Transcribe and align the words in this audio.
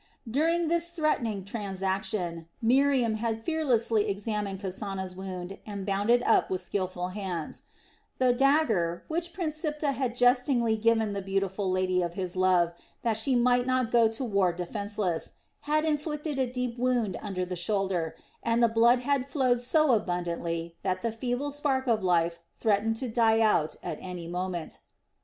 During 0.27 0.67
this 0.67 0.89
threatening 0.89 1.45
transaction, 1.45 2.47
Miriam 2.59 3.17
had 3.17 3.43
fearlessly 3.43 4.09
examined 4.09 4.59
Kasana's 4.59 5.15
wound 5.15 5.59
and 5.63 5.85
bound 5.85 6.09
it 6.09 6.25
up 6.25 6.49
with 6.49 6.59
skilful 6.61 7.09
hands, 7.09 7.65
The 8.17 8.33
dagger 8.33 9.03
which 9.09 9.31
Prince 9.31 9.57
Siptah 9.57 9.91
had 9.91 10.15
jestingly 10.15 10.75
given 10.75 11.13
the 11.13 11.21
beautiful 11.21 11.69
lady 11.69 12.01
of 12.01 12.15
his 12.15 12.35
love, 12.35 12.73
that 13.03 13.15
she 13.15 13.35
might 13.35 13.67
not 13.67 13.91
go 13.91 14.07
to 14.07 14.23
war 14.23 14.51
defenceless, 14.51 15.33
had 15.69 15.85
inflicted 15.85 16.39
a 16.39 16.51
deep 16.51 16.79
wound 16.79 17.15
under 17.21 17.45
the 17.45 17.55
shoulder, 17.55 18.15
and 18.41 18.63
the 18.63 18.67
blood 18.67 19.01
had 19.01 19.29
flowed 19.29 19.59
so 19.61 19.91
abundantly 19.91 20.75
that 20.81 21.03
the 21.03 21.11
feeble 21.11 21.51
spark 21.51 21.85
of 21.85 22.03
life 22.03 22.39
threatened 22.55 22.95
to 22.95 23.07
die 23.07 23.39
out 23.39 23.75
at 23.83 23.99
any 24.01 24.27
moment. 24.27 24.79